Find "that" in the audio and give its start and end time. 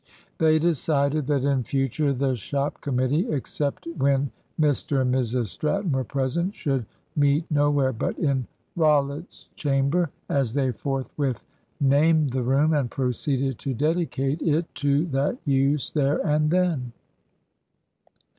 1.27-1.43, 15.09-15.37